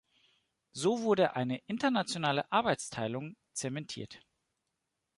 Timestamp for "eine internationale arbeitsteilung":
1.35-3.35